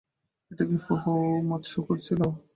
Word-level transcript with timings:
এটা 0.51 0.63
কি 0.69 0.77
ফুফু 0.85 1.11
মাতসুকোর 1.49 1.97
ছিল? 2.05 2.21